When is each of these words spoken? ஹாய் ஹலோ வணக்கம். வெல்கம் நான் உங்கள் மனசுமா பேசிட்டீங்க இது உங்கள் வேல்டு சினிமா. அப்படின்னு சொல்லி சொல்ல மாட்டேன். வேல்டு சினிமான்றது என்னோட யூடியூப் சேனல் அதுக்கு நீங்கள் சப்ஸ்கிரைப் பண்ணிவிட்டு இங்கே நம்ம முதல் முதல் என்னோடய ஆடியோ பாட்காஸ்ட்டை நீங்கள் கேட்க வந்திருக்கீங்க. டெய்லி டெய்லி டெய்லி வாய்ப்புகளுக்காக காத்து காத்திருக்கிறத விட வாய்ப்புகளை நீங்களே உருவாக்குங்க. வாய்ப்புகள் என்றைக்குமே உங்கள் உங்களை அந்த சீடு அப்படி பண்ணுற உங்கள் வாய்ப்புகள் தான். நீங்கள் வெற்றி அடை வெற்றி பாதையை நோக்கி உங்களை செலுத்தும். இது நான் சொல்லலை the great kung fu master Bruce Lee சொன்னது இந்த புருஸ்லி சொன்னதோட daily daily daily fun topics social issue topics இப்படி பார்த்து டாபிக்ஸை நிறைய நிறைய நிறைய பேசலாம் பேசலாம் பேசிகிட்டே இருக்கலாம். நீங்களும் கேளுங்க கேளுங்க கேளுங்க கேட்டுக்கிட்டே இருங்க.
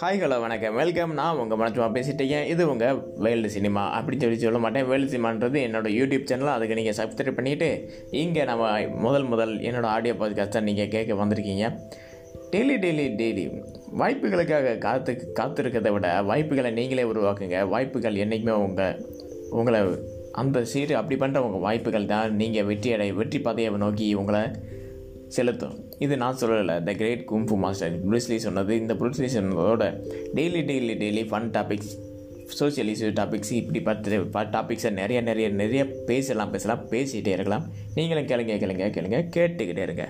ஹாய் 0.00 0.20
ஹலோ 0.20 0.40
வணக்கம். 0.40 0.74
வெல்கம் 0.74 1.12
நான் 1.12 1.36
உங்கள் 1.36 1.58
மனசுமா 1.58 1.86
பேசிட்டீங்க 1.96 2.46
இது 2.46 2.62
உங்கள் 2.70 2.96
வேல்டு 3.16 3.50
சினிமா. 3.50 3.82
அப்படின்னு 3.98 4.20
சொல்லி 4.20 4.38
சொல்ல 4.38 4.58
மாட்டேன். 4.58 4.86
வேல்டு 4.86 5.10
சினிமான்றது 5.12 5.58
என்னோட 5.66 5.88
யூடியூப் 5.98 6.24
சேனல் 6.24 6.50
அதுக்கு 6.54 6.74
நீங்கள் 6.78 6.96
சப்ஸ்கிரைப் 7.00 7.36
பண்ணிவிட்டு 7.38 7.68
இங்கே 8.10 8.44
நம்ம 8.44 8.88
முதல் 8.88 9.24
முதல் 9.24 9.52
என்னோடய 9.68 9.92
ஆடியோ 9.96 10.14
பாட்காஸ்ட்டை 10.14 10.62
நீங்கள் 10.68 10.88
கேட்க 10.88 11.14
வந்திருக்கீங்க. 11.20 11.66
டெய்லி 12.50 12.76
டெய்லி 12.84 13.06
டெய்லி 13.20 13.44
வாய்ப்புகளுக்காக 13.98 14.78
காத்து 14.78 15.32
காத்திருக்கிறத 15.40 15.92
விட 15.92 16.22
வாய்ப்புகளை 16.22 16.72
நீங்களே 16.80 17.04
உருவாக்குங்க. 17.12 17.68
வாய்ப்புகள் 17.68 18.20
என்றைக்குமே 18.24 18.56
உங்கள் 18.66 19.06
உங்களை 19.50 19.80
அந்த 20.32 20.64
சீடு 20.64 20.96
அப்படி 20.96 21.18
பண்ணுற 21.20 21.44
உங்கள் 21.48 21.64
வாய்ப்புகள் 21.68 22.12
தான். 22.14 22.34
நீங்கள் 22.42 22.64
வெற்றி 22.64 22.92
அடை 22.92 23.12
வெற்றி 23.12 23.40
பாதையை 23.40 23.72
நோக்கி 23.84 24.14
உங்களை 24.14 24.42
செலுத்தும். 25.36 25.76
இது 26.04 26.14
நான் 26.22 26.40
சொல்லலை 26.40 26.76
the 26.88 26.92
great 27.02 27.22
kung fu 27.30 27.56
master 27.64 27.94
Bruce Lee 28.08 28.36
சொன்னது 28.46 28.72
இந்த 28.82 28.94
புருஸ்லி 29.02 29.28
சொன்னதோட 29.36 29.84
daily 30.38 30.62
daily 30.70 30.96
daily 31.02 31.22
fun 31.30 31.48
topics 31.56 31.94
social 32.58 32.90
issue 32.94 33.10
topics 33.18 33.52
இப்படி 33.60 33.80
பார்த்து 33.82 34.18
டாபிக்ஸை 34.56 34.90
நிறைய 35.00 35.20
நிறைய 35.28 35.48
நிறைய 35.62 35.84
பேசலாம் 36.10 36.52
பேசலாம் 36.54 36.82
பேசிகிட்டே 36.90 37.34
இருக்கலாம். 37.36 37.66
நீங்களும் 37.94 38.28
கேளுங்க 38.32 38.54
கேளுங்க 38.62 38.88
கேளுங்க 38.96 39.20
கேட்டுக்கிட்டே 39.36 39.84
இருங்க. 39.88 40.06